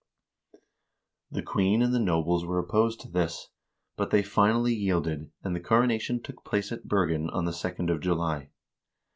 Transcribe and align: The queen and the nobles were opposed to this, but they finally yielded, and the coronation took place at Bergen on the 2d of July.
The 1.29 1.43
queen 1.43 1.83
and 1.83 1.93
the 1.93 1.99
nobles 1.99 2.43
were 2.43 2.57
opposed 2.57 3.01
to 3.01 3.07
this, 3.07 3.49
but 3.97 4.09
they 4.09 4.23
finally 4.23 4.73
yielded, 4.73 5.29
and 5.43 5.55
the 5.55 5.59
coronation 5.59 6.23
took 6.23 6.43
place 6.43 6.71
at 6.71 6.87
Bergen 6.87 7.29
on 7.29 7.45
the 7.45 7.51
2d 7.51 7.91
of 7.91 8.01
July. 8.01 8.49